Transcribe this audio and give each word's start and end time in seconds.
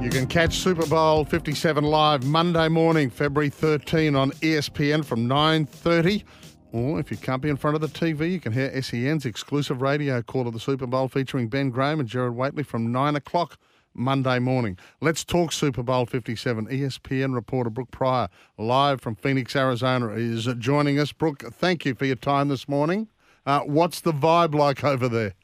You 0.00 0.08
can 0.08 0.26
catch 0.26 0.54
Super 0.54 0.86
Bowl 0.86 1.26
57 1.26 1.84
live 1.84 2.24
Monday 2.24 2.68
morning, 2.68 3.10
February 3.10 3.50
13 3.50 4.16
on 4.16 4.30
ESPN 4.30 5.04
from 5.04 5.28
9.30. 5.28 6.24
Or 6.72 6.98
if 6.98 7.10
you 7.10 7.18
can't 7.18 7.42
be 7.42 7.50
in 7.50 7.58
front 7.58 7.74
of 7.74 7.82
the 7.82 7.88
TV, 7.88 8.32
you 8.32 8.40
can 8.40 8.52
hear 8.52 8.80
SEN's 8.80 9.26
exclusive 9.26 9.82
radio 9.82 10.22
call 10.22 10.48
of 10.48 10.54
the 10.54 10.58
Super 10.58 10.86
Bowl 10.86 11.08
featuring 11.08 11.48
Ben 11.48 11.68
Graham 11.68 12.00
and 12.00 12.08
Jared 12.08 12.34
Whateley 12.34 12.62
from 12.62 12.90
9 12.90 13.14
o'clock 13.14 13.58
Monday 13.92 14.38
morning. 14.38 14.78
Let's 15.02 15.22
talk 15.22 15.52
Super 15.52 15.82
Bowl 15.82 16.06
57. 16.06 16.68
ESPN 16.68 17.34
reporter 17.34 17.68
Brooke 17.68 17.90
Pryor, 17.90 18.28
live 18.56 19.02
from 19.02 19.16
Phoenix, 19.16 19.54
Arizona, 19.54 20.08
is 20.12 20.48
joining 20.58 20.98
us. 20.98 21.12
Brooke, 21.12 21.44
thank 21.52 21.84
you 21.84 21.94
for 21.94 22.06
your 22.06 22.16
time 22.16 22.48
this 22.48 22.66
morning. 22.66 23.08
Uh, 23.44 23.60
what's 23.60 24.00
the 24.00 24.12
vibe 24.12 24.54
like 24.54 24.82
over 24.82 25.10
there? 25.10 25.34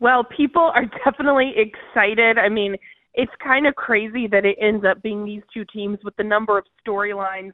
Well, 0.00 0.24
people 0.24 0.70
are 0.74 0.84
definitely 1.04 1.54
excited. 1.56 2.38
I 2.38 2.48
mean, 2.48 2.76
it's 3.14 3.32
kind 3.42 3.66
of 3.66 3.74
crazy 3.74 4.26
that 4.28 4.44
it 4.44 4.56
ends 4.60 4.84
up 4.88 5.02
being 5.02 5.24
these 5.24 5.42
two 5.52 5.64
teams 5.72 5.98
with 6.04 6.14
the 6.16 6.24
number 6.24 6.58
of 6.58 6.64
storylines 6.86 7.52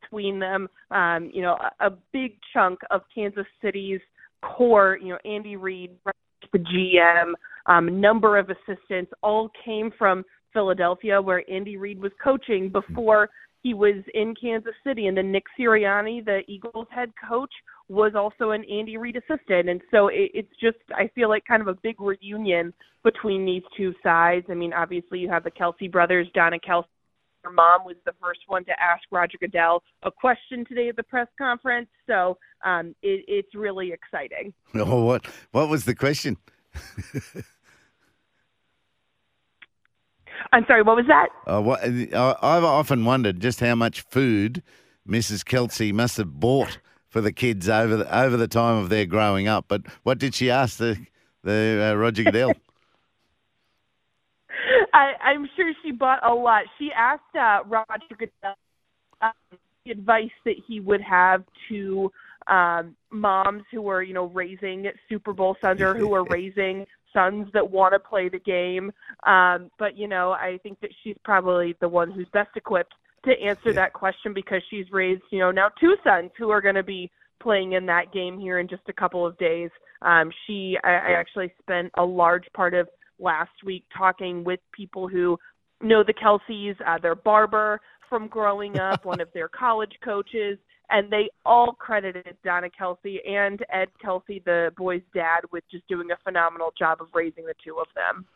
between 0.00 0.38
them. 0.38 0.68
Um, 0.90 1.30
you 1.32 1.42
know, 1.42 1.58
a, 1.80 1.86
a 1.86 1.90
big 2.12 2.36
chunk 2.52 2.80
of 2.90 3.02
Kansas 3.14 3.46
City's 3.62 4.00
core, 4.42 4.98
you 5.00 5.08
know, 5.08 5.18
Andy 5.24 5.56
Reid, 5.56 5.90
the 6.52 6.58
GM, 6.58 7.32
um, 7.66 8.00
number 8.00 8.38
of 8.38 8.50
assistants, 8.50 9.12
all 9.22 9.50
came 9.64 9.90
from 9.98 10.24
Philadelphia, 10.52 11.20
where 11.20 11.42
Andy 11.50 11.76
Reid 11.76 12.00
was 12.00 12.12
coaching 12.22 12.70
before 12.70 13.28
he 13.62 13.74
was 13.74 14.04
in 14.12 14.34
Kansas 14.40 14.74
City, 14.86 15.06
and 15.06 15.16
then 15.16 15.32
Nick 15.32 15.44
Sirianni, 15.58 16.24
the 16.24 16.42
Eagles 16.46 16.86
head 16.90 17.10
coach, 17.28 17.52
was 17.88 18.12
also 18.14 18.52
an 18.52 18.64
Andy 18.64 18.96
Reid 18.96 19.16
assistant, 19.16 19.68
and 19.68 19.80
so 19.90 20.08
it, 20.08 20.30
it's 20.34 20.52
just 20.60 20.78
I 20.94 21.08
feel 21.14 21.28
like 21.28 21.44
kind 21.44 21.60
of 21.60 21.68
a 21.68 21.74
big 21.74 22.00
reunion 22.00 22.72
between 23.02 23.44
these 23.44 23.62
two 23.76 23.94
sides. 24.02 24.46
I 24.48 24.54
mean, 24.54 24.72
obviously 24.72 25.18
you 25.18 25.28
have 25.28 25.44
the 25.44 25.50
Kelce 25.50 25.90
brothers, 25.90 26.26
Donna 26.34 26.58
Kelce. 26.58 26.84
Her 27.42 27.50
mom 27.50 27.84
was 27.84 27.96
the 28.06 28.14
first 28.22 28.40
one 28.46 28.64
to 28.64 28.72
ask 28.80 29.02
Roger 29.10 29.36
Goodell 29.38 29.82
a 30.02 30.10
question 30.10 30.64
today 30.64 30.88
at 30.88 30.96
the 30.96 31.02
press 31.02 31.28
conference, 31.36 31.88
so 32.06 32.38
um, 32.64 32.94
it, 33.02 33.22
it's 33.28 33.54
really 33.54 33.92
exciting. 33.92 34.54
Oh, 34.74 35.04
what 35.04 35.26
what 35.52 35.68
was 35.68 35.84
the 35.84 35.94
question? 35.94 36.38
I'm 40.52 40.64
sorry, 40.66 40.82
what 40.82 40.96
was 40.96 41.06
that? 41.06 41.28
Uh, 41.46 41.60
what, 41.60 41.80
uh, 42.12 42.34
I've 42.40 42.64
often 42.64 43.04
wondered 43.04 43.40
just 43.40 43.60
how 43.60 43.74
much 43.74 44.00
food 44.02 44.62
Mrs. 45.08 45.44
Kelce 45.44 45.92
must 45.92 46.16
have 46.16 46.40
bought 46.40 46.78
for 47.14 47.20
the 47.20 47.32
kids 47.32 47.68
over 47.68 47.98
the, 47.98 48.18
over 48.18 48.36
the 48.36 48.48
time 48.48 48.76
of 48.76 48.88
their 48.88 49.06
growing 49.06 49.46
up. 49.46 49.66
But 49.68 49.82
what 50.02 50.18
did 50.18 50.34
she 50.34 50.50
ask 50.50 50.78
the 50.78 50.98
the 51.44 51.92
uh, 51.92 51.94
Roger 51.94 52.24
Goodell? 52.24 52.54
I, 54.92 55.12
I'm 55.22 55.48
sure 55.54 55.72
she 55.84 55.92
bought 55.92 56.28
a 56.28 56.34
lot. 56.34 56.64
She 56.76 56.90
asked 56.90 57.22
uh, 57.38 57.60
Roger 57.66 58.16
Goodell 58.18 58.56
um, 59.22 59.32
the 59.84 59.92
advice 59.92 60.32
that 60.44 60.56
he 60.66 60.80
would 60.80 61.02
have 61.02 61.44
to 61.68 62.10
um, 62.48 62.96
moms 63.12 63.62
who 63.70 63.88
are, 63.88 64.02
you 64.02 64.12
know, 64.12 64.26
raising 64.26 64.90
Super 65.08 65.32
Bowl 65.32 65.56
sons 65.60 65.80
or 65.80 65.94
who 65.94 66.12
are 66.14 66.24
raising 66.30 66.84
sons 67.12 67.46
that 67.52 67.70
want 67.70 67.94
to 67.94 68.00
play 68.00 68.28
the 68.28 68.40
game. 68.40 68.90
Um, 69.24 69.70
but 69.78 69.96
you 69.96 70.08
know, 70.08 70.32
I 70.32 70.58
think 70.64 70.80
that 70.80 70.90
she's 71.04 71.16
probably 71.22 71.76
the 71.80 71.88
one 71.88 72.10
who's 72.10 72.26
best 72.32 72.50
equipped 72.56 72.94
to 73.24 73.32
answer 73.40 73.70
yeah. 73.70 73.72
that 73.72 73.92
question 73.92 74.32
because 74.32 74.62
she's 74.70 74.86
raised, 74.90 75.22
you 75.30 75.38
know, 75.38 75.50
now 75.50 75.68
two 75.80 75.96
sons 76.04 76.30
who 76.38 76.50
are 76.50 76.60
going 76.60 76.74
to 76.74 76.82
be 76.82 77.10
playing 77.42 77.72
in 77.72 77.86
that 77.86 78.12
game 78.12 78.38
here 78.38 78.58
in 78.58 78.68
just 78.68 78.82
a 78.88 78.92
couple 78.92 79.26
of 79.26 79.36
days. 79.38 79.70
Um, 80.02 80.30
she, 80.46 80.76
I, 80.84 80.90
I 80.90 81.10
actually 81.12 81.52
spent 81.60 81.90
a 81.96 82.04
large 82.04 82.44
part 82.54 82.74
of 82.74 82.88
last 83.18 83.52
week 83.64 83.84
talking 83.96 84.44
with 84.44 84.60
people 84.72 85.08
who 85.08 85.38
know 85.82 86.02
the 86.04 86.14
Kelces, 86.14 86.76
uh, 86.86 86.98
their 86.98 87.14
barber 87.14 87.80
from 88.08 88.28
growing 88.28 88.78
up, 88.78 89.04
one 89.04 89.20
of 89.20 89.28
their 89.32 89.48
college 89.48 89.92
coaches, 90.04 90.58
and 90.90 91.10
they 91.10 91.30
all 91.44 91.72
credited 91.72 92.36
Donna 92.44 92.68
Kelce 92.68 93.18
and 93.28 93.64
Ed 93.72 93.88
Kelce, 94.04 94.44
the 94.44 94.72
boy's 94.76 95.02
dad, 95.14 95.40
with 95.52 95.64
just 95.70 95.86
doing 95.88 96.10
a 96.10 96.16
phenomenal 96.24 96.72
job 96.78 97.00
of 97.00 97.08
raising 97.14 97.46
the 97.46 97.54
two 97.64 97.78
of 97.78 97.86
them. 97.94 98.26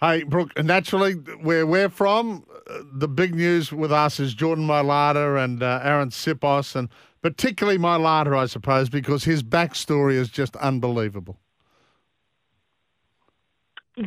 Hey, 0.00 0.22
Brooke, 0.22 0.56
naturally, 0.62 1.14
where 1.14 1.66
we're 1.66 1.88
from, 1.88 2.44
the 2.92 3.08
big 3.08 3.34
news 3.34 3.72
with 3.72 3.90
us 3.90 4.20
is 4.20 4.32
Jordan 4.32 4.64
Mailata 4.64 5.42
and 5.42 5.60
uh, 5.60 5.80
Arryn 5.82 6.12
Siposs, 6.12 6.76
and 6.76 6.88
particularly 7.20 7.78
Mailata, 7.78 8.36
I 8.38 8.46
suppose, 8.46 8.88
because 8.88 9.24
his 9.24 9.42
backstory 9.42 10.14
is 10.14 10.28
just 10.28 10.54
unbelievable. 10.56 11.36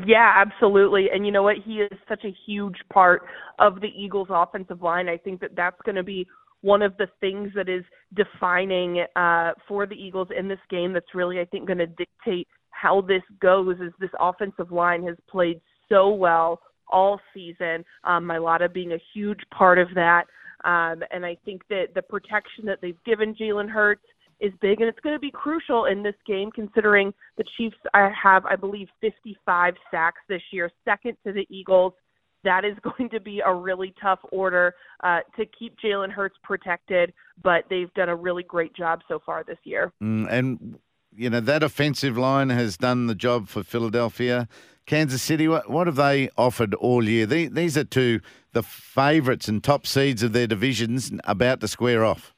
Yeah, 0.06 0.32
absolutely. 0.34 1.10
And 1.14 1.26
you 1.26 1.34
know 1.34 1.44
what? 1.44 1.58
He 1.66 1.82
is 1.82 1.92
such 2.08 2.24
a 2.24 2.34
huge 2.46 2.78
part 2.94 3.24
of 3.60 3.82
the 3.82 3.90
Eagles' 3.90 4.30
offensive 4.30 4.82
line. 4.82 5.10
I 5.10 5.18
think 5.18 5.42
that 5.42 5.58
that's 5.58 5.82
going 5.84 5.98
to 5.98 6.04
be 6.04 6.26
one 6.62 6.82
of 6.82 6.96
the 6.96 7.08
things 7.20 7.52
that 7.56 7.68
is 7.68 7.84
defining 8.16 9.04
uh, 9.18 9.52
for 9.68 9.86
the 9.86 9.96
Eagles 9.96 10.30
in 10.38 10.48
this 10.48 10.60
game 10.70 10.94
that's 10.94 11.14
really, 11.14 11.42
I 11.42 11.46
think, 11.46 11.68
going 11.68 11.80
to 11.80 11.88
dictate 11.88 12.48
how 12.70 13.02
this 13.02 13.24
goes 13.42 13.78
is 13.82 13.92
this 14.00 14.10
offensive 14.20 14.72
line 14.72 15.06
has 15.06 15.18
played 15.30 15.60
so 15.92 16.10
well 16.10 16.62
all 16.90 17.20
season. 17.34 17.86
Um, 18.04 18.26
Mailata 18.26 18.72
being 18.72 18.94
a 18.94 19.02
huge 19.14 19.40
part 19.54 19.78
of 19.78 19.88
that. 19.96 20.26
Um, 20.64 21.04
and 21.12 21.26
I 21.26 21.38
think 21.44 21.64
that 21.70 21.88
the 21.96 22.02
protection 22.02 22.66
that 22.66 22.80
they've 22.82 23.04
given 23.06 23.34
Jalen 23.34 23.70
Hurts 23.70 24.04
is 24.40 24.52
big, 24.62 24.82
and 24.82 24.90
it's 24.90 25.00
going 25.00 25.16
to 25.16 25.20
be 25.20 25.32
crucial 25.32 25.86
in 25.86 26.04
this 26.04 26.16
game 26.26 26.52
considering 26.52 27.14
the 27.38 27.44
Chiefs 27.58 27.78
have, 27.94 28.46
I 28.46 28.56
believe, 28.56 28.88
55 29.00 29.76
sacks 29.92 30.20
this 30.28 30.42
year, 30.52 30.72
second 30.86 31.18
to 31.26 31.32
the 31.34 31.46
Eagles 31.50 31.94
that 32.44 32.66
is 32.66 32.76
going 32.98 33.10
to 33.10 33.20
be 33.20 33.42
a 33.46 33.54
really 33.54 33.94
tough 34.02 34.20
order 34.32 34.76
uh, 35.04 35.20
to 35.38 35.46
keep 35.58 35.76
Jalen 35.84 36.12
Hurts 36.12 36.38
protected, 36.44 37.14
but 37.44 37.66
they've 37.70 37.94
done 37.94 38.10
a 38.10 38.16
really 38.16 38.44
great 38.44 38.76
job 38.76 39.02
so 39.08 39.22
far 39.26 39.44
this 39.44 39.58
year. 39.64 39.92
Mm, 40.02 40.28
and, 40.32 40.80
you 41.16 41.30
know, 41.30 41.40
that 41.40 41.64
offensive 41.64 42.18
line 42.18 42.50
has 42.50 42.78
done 42.78 43.08
the 43.08 43.16
job 43.16 43.48
for 43.48 43.64
Philadelphia. 43.64 44.48
Kansas 44.86 45.22
City, 45.22 45.48
what, 45.48 45.70
what 45.70 45.88
have 45.88 45.96
they 45.96 46.30
offered 46.38 46.74
all 46.76 47.08
year? 47.08 47.26
These 47.26 47.78
are 47.78 47.84
two 47.84 48.20
the 48.54 48.64
favourites 48.64 49.48
and 49.48 49.64
top 49.64 49.88
seeds 49.88 50.24
of 50.24 50.34
their 50.34 50.48
divisions 50.48 51.12
about 51.24 51.62
to 51.62 51.68
square 51.68 52.04
off. 52.04 52.34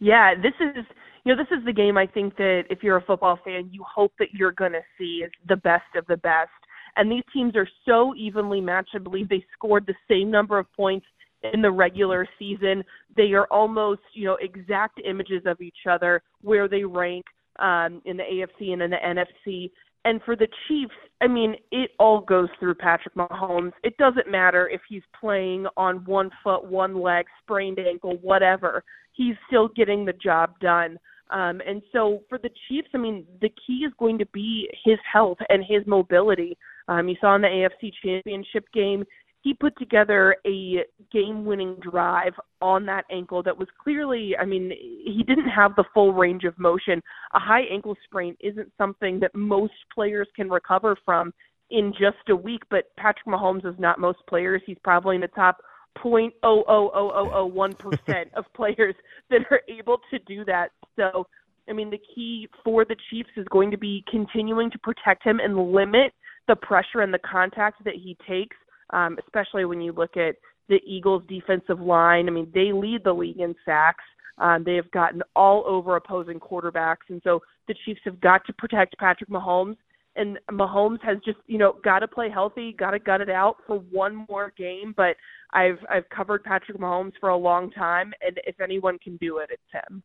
Yeah, 0.00 0.34
this 0.34 0.54
is 0.60 0.84
you 1.24 1.34
know 1.34 1.42
this 1.42 1.56
is 1.56 1.64
the 1.64 1.72
game 1.72 1.98
I 1.98 2.06
think 2.06 2.36
that 2.36 2.64
if 2.70 2.82
you're 2.82 2.96
a 2.96 3.02
football 3.02 3.38
fan, 3.44 3.68
you 3.72 3.84
hope 3.84 4.12
that 4.18 4.28
you're 4.32 4.52
going 4.52 4.72
to 4.72 4.82
see 4.96 5.22
is 5.24 5.32
the 5.46 5.56
best 5.56 5.94
of 5.96 6.06
the 6.06 6.16
best. 6.16 6.50
And 6.96 7.12
these 7.12 7.24
teams 7.32 7.54
are 7.54 7.68
so 7.86 8.14
evenly 8.16 8.60
matched. 8.60 8.90
I 8.94 8.98
believe 8.98 9.28
they 9.28 9.44
scored 9.52 9.86
the 9.86 9.94
same 10.08 10.30
number 10.30 10.58
of 10.58 10.66
points 10.72 11.06
in 11.52 11.62
the 11.62 11.70
regular 11.70 12.26
season. 12.38 12.82
They 13.16 13.32
are 13.32 13.46
almost, 13.50 14.00
you 14.14 14.24
know, 14.24 14.36
exact 14.40 15.00
images 15.04 15.42
of 15.46 15.60
each 15.60 15.86
other 15.88 16.22
where 16.40 16.68
they 16.68 16.84
rank 16.84 17.24
um, 17.58 18.02
in 18.04 18.16
the 18.16 18.24
AFC 18.24 18.72
and 18.72 18.82
in 18.82 18.90
the 18.90 18.96
NFC. 18.96 19.70
And 20.08 20.22
for 20.22 20.36
the 20.36 20.48
Chiefs, 20.66 20.94
I 21.20 21.26
mean, 21.28 21.54
it 21.70 21.90
all 21.98 22.22
goes 22.22 22.48
through 22.58 22.76
Patrick 22.76 23.14
Mahomes. 23.14 23.72
It 23.84 23.94
doesn't 23.98 24.30
matter 24.30 24.66
if 24.66 24.80
he's 24.88 25.02
playing 25.20 25.66
on 25.76 25.96
one 26.06 26.30
foot, 26.42 26.64
one 26.64 27.02
leg, 27.02 27.26
sprained 27.42 27.78
ankle, 27.78 28.16
whatever. 28.22 28.82
He's 29.12 29.34
still 29.48 29.68
getting 29.68 30.06
the 30.06 30.14
job 30.14 30.58
done. 30.60 30.98
Um, 31.28 31.60
and 31.66 31.82
so 31.92 32.22
for 32.30 32.38
the 32.38 32.48
Chiefs, 32.66 32.88
I 32.94 32.96
mean, 32.96 33.26
the 33.42 33.52
key 33.66 33.84
is 33.86 33.92
going 33.98 34.16
to 34.16 34.24
be 34.32 34.70
his 34.82 34.96
health 35.12 35.36
and 35.50 35.62
his 35.62 35.86
mobility. 35.86 36.56
Um, 36.88 37.06
you 37.06 37.16
saw 37.20 37.36
in 37.36 37.42
the 37.42 37.48
AFC 37.48 37.92
Championship 38.02 38.64
game, 38.72 39.04
he 39.42 39.52
put 39.52 39.76
together 39.76 40.36
a 40.46 40.84
game 41.12 41.44
winning 41.44 41.76
drive 41.76 42.34
on 42.60 42.86
that 42.86 43.04
ankle 43.10 43.42
that 43.42 43.56
was 43.56 43.68
clearly, 43.82 44.36
I 44.38 44.44
mean, 44.44 44.70
he 44.70 45.24
didn't 45.26 45.48
have 45.48 45.74
the 45.76 45.84
full 45.94 46.12
range 46.12 46.44
of 46.44 46.58
motion. 46.58 47.02
A 47.34 47.38
high 47.38 47.62
ankle 47.70 47.96
sprain 48.04 48.36
isn't 48.40 48.70
something 48.76 49.20
that 49.20 49.34
most 49.34 49.72
players 49.94 50.28
can 50.36 50.48
recover 50.48 50.96
from 51.04 51.32
in 51.70 51.92
just 51.92 52.28
a 52.28 52.36
week, 52.36 52.62
but 52.70 52.84
Patrick 52.96 53.26
Mahomes 53.26 53.66
is 53.66 53.78
not 53.78 53.98
most 53.98 54.18
players. 54.28 54.62
He's 54.66 54.78
probably 54.82 55.16
in 55.16 55.20
the 55.20 55.28
top 55.28 55.58
point 55.96 56.32
oh 56.42 56.62
oh 56.68 56.90
oh 56.94 57.10
oh 57.14 57.30
oh 57.32 57.46
one 57.46 57.74
percent 57.74 58.30
of 58.36 58.44
players 58.54 58.94
that 59.30 59.40
are 59.50 59.60
able 59.68 59.98
to 60.10 60.18
do 60.20 60.44
that. 60.44 60.68
So, 60.96 61.26
I 61.68 61.72
mean, 61.72 61.90
the 61.90 62.00
key 62.14 62.48
for 62.64 62.84
the 62.84 62.96
Chiefs 63.10 63.30
is 63.36 63.46
going 63.50 63.70
to 63.70 63.78
be 63.78 64.04
continuing 64.10 64.70
to 64.70 64.78
protect 64.78 65.24
him 65.24 65.40
and 65.40 65.72
limit 65.72 66.12
the 66.46 66.56
pressure 66.56 67.00
and 67.00 67.12
the 67.12 67.18
contact 67.18 67.84
that 67.84 67.94
he 67.94 68.16
takes, 68.26 68.56
um, 68.90 69.18
especially 69.26 69.64
when 69.64 69.80
you 69.80 69.92
look 69.92 70.16
at 70.16 70.36
the 70.68 70.80
Eagles' 70.86 71.22
defensive 71.28 71.80
line. 71.80 72.28
I 72.28 72.30
mean, 72.30 72.50
they 72.54 72.72
lead 72.72 73.04
the 73.04 73.12
league 73.12 73.40
in 73.40 73.54
sacks. 73.64 74.04
Um, 74.38 74.62
they 74.64 74.74
have 74.76 74.90
gotten 74.92 75.22
all 75.34 75.64
over 75.66 75.96
opposing 75.96 76.38
quarterbacks, 76.38 77.08
and 77.08 77.20
so 77.24 77.40
the 77.66 77.74
Chiefs 77.84 78.00
have 78.04 78.20
got 78.20 78.46
to 78.46 78.52
protect 78.52 78.96
Patrick 78.98 79.30
Mahomes 79.30 79.76
and 80.16 80.38
Mahomes 80.50 81.02
has 81.02 81.18
just 81.24 81.38
you 81.46 81.58
know 81.58 81.76
got 81.82 82.00
to 82.00 82.08
play 82.08 82.30
healthy, 82.30 82.72
got 82.72 82.92
to 82.92 82.98
gut 82.98 83.20
it 83.20 83.30
out 83.30 83.56
for 83.66 83.78
one 83.78 84.26
more 84.28 84.52
game. 84.56 84.94
But 84.96 85.16
I've 85.52 85.78
I've 85.90 86.08
covered 86.08 86.44
Patrick 86.44 86.78
Mahomes 86.78 87.12
for 87.20 87.28
a 87.28 87.36
long 87.36 87.70
time, 87.70 88.12
and 88.20 88.40
if 88.46 88.60
anyone 88.60 88.98
can 88.98 89.16
do 89.16 89.38
it, 89.38 89.50
it's 89.50 89.62
him. 89.72 90.02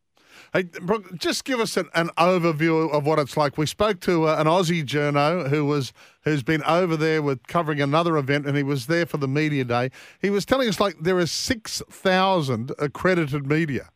Hey, 0.52 0.64
Brooke, 0.64 1.16
just 1.18 1.44
give 1.44 1.60
us 1.60 1.76
an, 1.76 1.88
an, 1.94 2.08
overview 2.18 2.92
of 2.92 3.06
what 3.06 3.18
it's 3.18 3.36
like. 3.36 3.58
We 3.58 3.66
spoke 3.66 4.00
to 4.00 4.28
uh, 4.28 4.36
an 4.38 4.46
Aussie 4.46 4.84
journo 4.84 5.48
who 5.48 5.64
was 5.64 5.92
who's 6.22 6.42
been 6.42 6.62
over 6.64 6.96
there 6.96 7.22
with 7.22 7.46
covering 7.46 7.80
another 7.80 8.16
event, 8.16 8.46
and 8.46 8.56
he 8.56 8.62
was 8.62 8.86
there 8.86 9.06
for 9.06 9.18
the 9.18 9.28
media 9.28 9.64
day. 9.64 9.90
He 10.20 10.30
was 10.30 10.44
telling 10.44 10.68
us 10.68 10.80
like 10.80 10.96
there 11.00 11.18
are 11.18 11.26
six 11.26 11.82
thousand 11.90 12.72
accredited 12.78 13.46
media. 13.46 13.90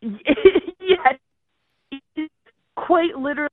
yeah, 0.00 1.12
quite 2.76 3.16
literally 3.16 3.45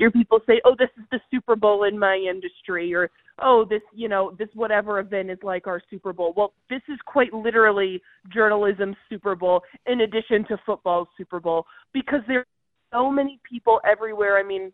hear 0.00 0.10
people 0.10 0.40
say, 0.46 0.62
"Oh, 0.64 0.74
this 0.78 0.88
is 0.96 1.04
the 1.12 1.20
Super 1.30 1.54
Bowl 1.54 1.84
in 1.84 1.98
my 1.98 2.16
industry," 2.16 2.94
or 2.94 3.10
"Oh, 3.38 3.66
this, 3.68 3.82
you 3.92 4.08
know, 4.08 4.30
this 4.38 4.48
whatever 4.54 4.98
event 4.98 5.30
is 5.30 5.38
like 5.42 5.66
our 5.66 5.80
Super 5.90 6.14
Bowl." 6.14 6.32
Well, 6.34 6.54
this 6.70 6.80
is 6.88 6.98
quite 7.04 7.34
literally 7.34 8.02
journalism 8.32 8.96
Super 9.10 9.36
Bowl 9.36 9.62
in 9.84 10.00
addition 10.00 10.46
to 10.46 10.56
football 10.64 11.06
Super 11.18 11.38
Bowl 11.38 11.66
because 11.92 12.22
there 12.26 12.40
are 12.40 12.46
so 12.92 13.10
many 13.10 13.38
people 13.48 13.78
everywhere. 13.84 14.38
I 14.38 14.42
mean, 14.42 14.72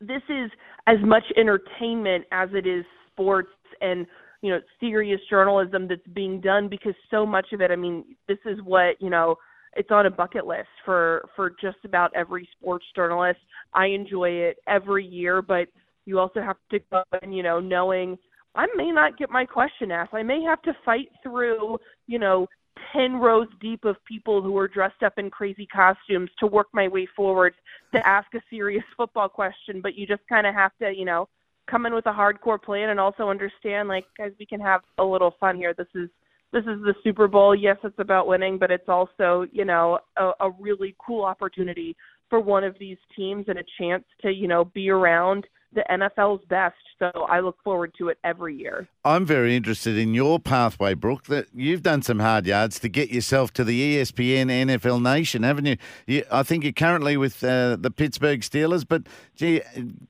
this 0.00 0.22
is 0.28 0.52
as 0.86 0.98
much 1.02 1.24
entertainment 1.36 2.24
as 2.30 2.48
it 2.52 2.64
is 2.64 2.84
sports 3.10 3.50
and 3.80 4.06
you 4.40 4.50
know 4.50 4.60
serious 4.78 5.20
journalism 5.28 5.88
that's 5.88 6.06
being 6.14 6.40
done 6.40 6.68
because 6.68 6.94
so 7.10 7.26
much 7.26 7.46
of 7.52 7.60
it. 7.60 7.72
I 7.72 7.76
mean, 7.76 8.04
this 8.28 8.38
is 8.46 8.58
what 8.62 9.02
you 9.02 9.10
know 9.10 9.34
it's 9.76 9.90
on 9.90 10.06
a 10.06 10.10
bucket 10.10 10.46
list 10.46 10.68
for 10.84 11.28
for 11.36 11.50
just 11.60 11.78
about 11.84 12.12
every 12.14 12.48
sports 12.58 12.84
journalist. 12.94 13.40
I 13.72 13.86
enjoy 13.86 14.30
it 14.30 14.58
every 14.66 15.04
year, 15.04 15.42
but 15.42 15.68
you 16.06 16.18
also 16.18 16.40
have 16.40 16.56
to 16.70 16.78
go 16.90 17.02
and 17.22 17.34
you 17.34 17.42
know 17.42 17.60
knowing 17.60 18.18
I 18.54 18.66
may 18.76 18.90
not 18.90 19.18
get 19.18 19.30
my 19.30 19.44
question 19.44 19.90
asked. 19.90 20.14
I 20.14 20.22
may 20.22 20.42
have 20.42 20.62
to 20.62 20.76
fight 20.84 21.08
through 21.22 21.78
you 22.06 22.18
know 22.18 22.46
ten 22.92 23.14
rows 23.14 23.48
deep 23.60 23.84
of 23.84 23.96
people 24.04 24.42
who 24.42 24.56
are 24.58 24.68
dressed 24.68 25.02
up 25.02 25.14
in 25.18 25.30
crazy 25.30 25.66
costumes 25.66 26.30
to 26.38 26.46
work 26.46 26.68
my 26.72 26.88
way 26.88 27.06
forward 27.16 27.54
to 27.94 28.06
ask 28.06 28.32
a 28.34 28.40
serious 28.50 28.84
football 28.96 29.28
question. 29.28 29.80
But 29.82 29.94
you 29.94 30.06
just 30.06 30.22
kind 30.28 30.46
of 30.46 30.54
have 30.54 30.72
to 30.80 30.92
you 30.94 31.04
know 31.04 31.28
come 31.70 31.86
in 31.86 31.94
with 31.94 32.06
a 32.06 32.12
hardcore 32.12 32.62
plan 32.62 32.90
and 32.90 33.00
also 33.00 33.30
understand 33.30 33.88
like 33.88 34.04
guys 34.18 34.32
we 34.38 34.46
can 34.46 34.60
have 34.60 34.82
a 34.98 35.04
little 35.04 35.34
fun 35.40 35.56
here. 35.56 35.74
This 35.74 35.86
is 35.94 36.08
this 36.54 36.62
is 36.62 36.80
the 36.82 36.94
Super 37.02 37.26
Bowl. 37.26 37.52
Yes, 37.54 37.76
it's 37.82 37.98
about 37.98 38.28
winning, 38.28 38.58
but 38.58 38.70
it's 38.70 38.88
also, 38.88 39.44
you 39.52 39.64
know, 39.64 39.98
a, 40.16 40.30
a 40.40 40.50
really 40.60 40.94
cool 41.04 41.24
opportunity 41.24 41.96
for 42.30 42.38
one 42.38 42.62
of 42.62 42.76
these 42.78 42.96
teams 43.16 43.46
and 43.48 43.58
a 43.58 43.64
chance 43.78 44.04
to, 44.22 44.32
you 44.32 44.46
know, 44.46 44.64
be 44.64 44.88
around 44.88 45.46
the 45.74 45.84
NFL's 45.90 46.44
best. 46.48 46.76
So 47.00 47.10
I 47.28 47.40
look 47.40 47.56
forward 47.64 47.92
to 47.98 48.08
it 48.08 48.18
every 48.22 48.54
year. 48.56 48.86
I'm 49.04 49.26
very 49.26 49.56
interested 49.56 49.98
in 49.98 50.14
your 50.14 50.38
pathway, 50.38 50.94
Brooke. 50.94 51.24
That 51.24 51.48
you've 51.52 51.82
done 51.82 52.02
some 52.02 52.20
hard 52.20 52.46
yards 52.46 52.78
to 52.78 52.88
get 52.88 53.10
yourself 53.10 53.52
to 53.54 53.64
the 53.64 53.96
ESPN 53.96 54.46
NFL 54.46 55.02
Nation, 55.02 55.42
haven't 55.42 55.66
you? 55.66 55.76
you 56.06 56.22
I 56.30 56.44
think 56.44 56.62
you're 56.62 56.72
currently 56.72 57.16
with 57.16 57.42
uh, 57.42 57.76
the 57.80 57.90
Pittsburgh 57.90 58.42
Steelers, 58.42 58.86
but 58.88 59.08
gee, 59.34 59.60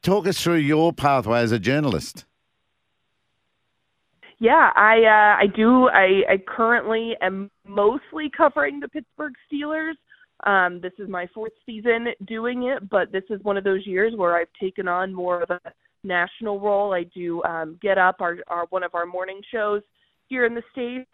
talk 0.03 0.27
us 0.27 0.43
through 0.43 0.57
your 0.57 0.93
pathway 0.93 1.41
as 1.41 1.53
a 1.53 1.59
journalist. 1.59 2.27
Yeah, 4.41 4.71
I 4.75 4.99
uh, 5.05 5.43
I 5.43 5.47
do. 5.55 5.89
I, 5.89 6.23
I 6.33 6.39
currently 6.47 7.15
am 7.21 7.51
mostly 7.67 8.31
covering 8.37 8.81
the 8.81 8.89
Pittsburgh 8.89 9.35
Steelers. 9.51 9.95
Um, 10.45 10.81
this 10.81 10.93
is 10.99 11.09
my 11.09 11.27
fourth 11.33 11.53
season 11.65 12.09
doing 12.27 12.65
it, 12.65 12.89
but 12.91 13.13
this 13.13 13.23
is 13.31 13.43
one 13.43 13.57
of 13.57 13.65
those 13.65 13.87
years 13.87 14.13
where 14.17 14.37
I've 14.37 14.53
taken 14.61 14.89
on 14.89 15.15
more 15.15 15.43
of 15.43 15.51
a 15.51 15.61
national 16.03 16.61
role. 16.61 16.93
I 16.93 17.05
do 17.05 17.43
um, 17.45 17.79
Get 17.81 17.97
Up, 17.97 18.17
our, 18.21 18.39
our 18.49 18.67
one 18.71 18.83
of 18.83 18.95
our 18.95 19.07
morning 19.07 19.41
shows 19.51 19.83
here 20.29 20.45
in 20.45 20.55
the 20.55 20.63
states. 20.73 21.11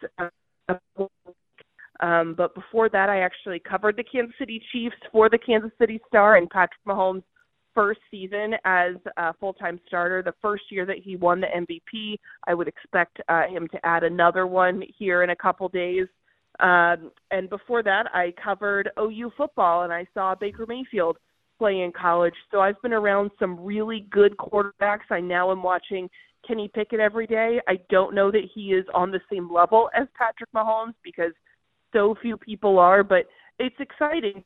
Um, 2.01 2.33
but 2.35 2.55
before 2.55 2.89
that, 2.89 3.09
I 3.09 3.19
actually 3.19 3.59
covered 3.59 3.95
the 3.95 4.03
Kansas 4.03 4.35
City 4.39 4.61
Chiefs 4.71 4.95
for 5.11 5.29
the 5.29 5.37
Kansas 5.37 5.71
City 5.79 6.01
Star, 6.07 6.35
and 6.37 6.49
Patrick 6.49 6.81
Mahomes 6.87 7.23
first 7.73 7.99
season 8.09 8.53
as 8.65 8.95
a 9.17 9.33
full-time 9.33 9.79
starter. 9.87 10.21
The 10.21 10.33
first 10.41 10.63
year 10.69 10.85
that 10.85 10.97
he 11.03 11.15
won 11.15 11.41
the 11.41 11.47
MVP, 11.47 12.17
I 12.47 12.53
would 12.53 12.67
expect 12.67 13.19
uh, 13.29 13.47
him 13.47 13.67
to 13.69 13.85
add 13.85 14.03
another 14.03 14.47
one 14.47 14.83
here 14.97 15.23
in 15.23 15.29
a 15.29 15.35
couple 15.35 15.67
days. 15.69 16.07
Um, 16.59 17.11
and 17.31 17.49
before 17.49 17.81
that, 17.83 18.05
I 18.13 18.33
covered 18.43 18.89
OU 18.99 19.31
football, 19.37 19.83
and 19.83 19.93
I 19.93 20.05
saw 20.13 20.35
Baker 20.35 20.65
Mayfield 20.67 21.17
play 21.57 21.81
in 21.81 21.91
college. 21.91 22.33
So 22.51 22.59
I've 22.59 22.81
been 22.81 22.93
around 22.93 23.31
some 23.39 23.63
really 23.63 24.07
good 24.11 24.35
quarterbacks. 24.37 25.09
I 25.09 25.19
now 25.19 25.51
am 25.51 25.63
watching 25.63 26.09
Kenny 26.47 26.69
Pickett 26.73 26.99
every 26.99 27.27
day. 27.27 27.59
I 27.67 27.77
don't 27.89 28.15
know 28.15 28.31
that 28.31 28.49
he 28.53 28.73
is 28.73 28.85
on 28.93 29.11
the 29.11 29.21
same 29.31 29.51
level 29.51 29.89
as 29.95 30.07
Patrick 30.17 30.49
Mahomes 30.55 30.95
because 31.03 31.33
so 31.93 32.15
few 32.21 32.37
people 32.37 32.79
are, 32.79 33.03
but 33.03 33.25
it's 33.59 33.75
exciting 33.79 34.43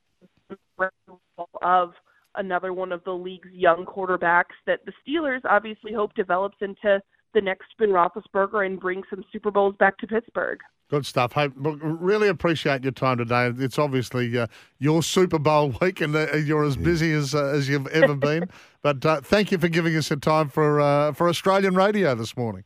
of 1.62 1.94
another 2.38 2.74
one 2.74 2.92
of 2.92 3.04
the 3.04 3.12
league's 3.12 3.50
young 3.52 3.86
quarterbacks 3.86 4.56
that 4.66 4.82
the 4.86 4.94
Steelers 5.06 5.42
obviously 5.50 5.94
hope 5.94 6.14
develops 6.14 6.58
into 6.62 7.02
the 7.34 7.42
next 7.42 7.68
Ben 7.78 7.90
Roethlisberger 7.90 8.66
and 8.66 8.80
bring 8.80 9.04
some 9.10 9.24
Super 9.32 9.52
Bowls 9.52 9.76
back 9.78 9.98
to 10.00 10.08
Pittsburgh. 10.08 10.60
Good 10.90 11.06
stuff. 11.06 11.34
Hey, 11.34 11.50
really 11.56 12.28
appreciate 12.28 12.84
your 12.84 12.92
time 12.92 13.18
today. 13.18 13.52
It's 13.58 13.80
obviously 13.80 14.38
uh, 14.38 14.48
your 14.78 15.02
Super 15.02 15.40
Bowl 15.40 15.74
week, 15.82 16.00
and 16.00 16.16
uh, 16.16 16.36
you're 16.36 16.64
as 16.64 16.78
busy 16.78 17.12
as 17.12 17.34
uh, 17.34 17.46
as 17.46 17.68
you've 17.68 17.88
ever 17.88 18.16
been. 18.16 18.50
but 18.84 19.04
uh, 19.04 19.22
thank 19.22 19.52
you 19.52 19.58
for 19.58 19.68
giving 19.68 19.96
us 19.96 20.10
the 20.10 20.16
time 20.16 20.48
for 20.48 20.80
uh, 20.80 21.12
for 21.14 21.28
Australian 21.28 21.74
radio 21.74 22.14
this 22.14 22.38
morning. 22.38 22.64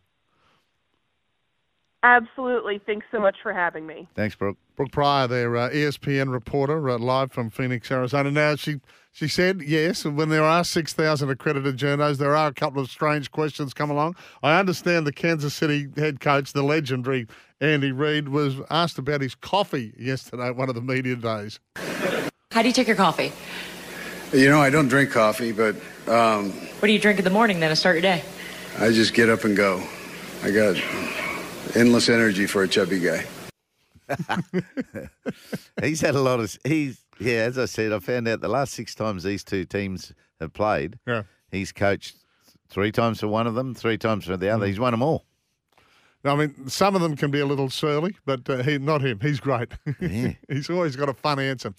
Absolutely. 2.04 2.80
Thanks 2.86 3.06
so 3.12 3.20
much 3.20 3.36
for 3.44 3.52
having 3.52 3.86
me. 3.86 4.08
Thanks, 4.16 4.36
Brooke. 4.36 4.58
Brooke 4.78 4.92
Pryor, 4.92 5.28
their 5.28 5.56
uh, 5.58 5.70
ESPN 5.70 6.32
reporter, 6.32 6.90
uh, 6.90 6.98
live 6.98 7.34
from 7.34 7.50
Phoenix, 7.50 7.92
Arizona. 7.92 8.32
Now, 8.32 8.56
she 8.56 8.80
she 9.12 9.28
said, 9.28 9.62
yes, 9.62 10.06
when 10.06 10.30
there 10.30 10.44
are 10.44 10.64
6,000 10.64 11.30
accredited 11.30 11.76
journos, 11.76 12.18
there 12.18 12.36
are 12.36 12.48
a 12.48 12.54
couple 12.54 12.82
of 12.82 12.90
strange 12.90 13.32
questions 13.32 13.74
come 13.74 13.90
along. 13.90 14.16
I 14.44 14.58
understand 14.58 15.06
the 15.06 15.12
Kansas 15.12 15.54
City 15.54 15.90
head 15.98 16.22
coach, 16.22 16.54
the 16.54 16.64
legendary 16.64 17.28
Andy 17.60 17.92
Reid, 17.92 18.30
was 18.30 18.56
asked 18.70 18.98
about 18.98 19.20
his 19.20 19.36
coffee 19.36 19.94
yesterday 19.98 20.48
at 20.48 20.56
one 20.56 20.70
of 20.70 20.76
the 20.76 20.82
media 20.82 21.18
days. 21.18 21.60
How 22.52 22.62
do 22.62 22.68
you 22.70 22.74
take 22.74 22.88
your 22.88 22.96
coffee? 22.96 23.34
You 24.32 24.50
know, 24.50 24.62
I 24.62 24.70
don't 24.70 24.88
drink 24.88 25.12
coffee, 25.12 25.52
but. 25.52 25.76
Um, 26.08 26.52
what 26.52 26.88
do 26.88 26.94
you 26.94 27.00
drink 27.00 27.20
in 27.20 27.26
the 27.26 27.32
morning 27.32 27.60
then 27.60 27.72
to 27.72 27.76
start 27.76 27.96
your 27.96 28.04
day? 28.04 28.24
I 28.78 28.92
just 28.92 29.14
get 29.14 29.28
up 29.28 29.44
and 29.44 29.58
go. 29.58 29.84
I 30.44 30.52
got 30.52 30.78
endless 31.76 32.10
energy 32.10 32.46
for 32.46 32.64
a 32.64 32.68
chubby 32.68 33.00
guy. 33.00 33.26
he's 35.82 36.02
had 36.02 36.16
a 36.16 36.22
lot 36.22 36.40
of. 36.40 36.58
He's 36.64 37.04
yeah. 37.20 37.44
As 37.44 37.58
I 37.58 37.66
said, 37.66 37.94
I 37.94 38.00
found 38.00 38.28
out 38.28 38.42
the 38.42 38.48
last 38.48 38.74
six 38.74 38.96
times 38.96 39.24
these 39.24 39.44
two 39.44 39.66
teams 39.66 40.14
have 40.40 40.54
played. 40.54 40.98
Yeah. 41.06 41.24
He's 41.52 41.72
coached 41.72 42.16
three 42.70 42.92
times 42.92 43.20
for 43.20 43.28
one 43.28 43.48
of 43.48 43.56
them, 43.56 43.74
three 43.76 43.98
times 43.98 44.26
for 44.26 44.38
the 44.38 44.50
other. 44.50 44.66
Mm. 44.66 44.70
He's 44.70 44.80
won 44.80 44.92
them 44.92 45.04
all. 45.04 45.26
I 46.26 46.36
mean, 46.36 46.68
some 46.68 46.96
of 46.96 47.02
them 47.02 47.16
can 47.16 47.32
be 47.32 47.40
a 47.40 47.46
little 47.46 47.70
surly, 47.70 48.18
but 48.26 48.50
uh, 48.50 48.62
he 48.64 48.78
not 48.78 49.02
him. 49.02 49.20
He's 49.22 49.40
great. 49.40 49.72
Yeah. 50.02 50.34
he's 50.50 50.70
always 50.70 50.96
got 50.96 51.08
a 51.08 51.14
fun 51.14 51.40
answer. 51.40 51.74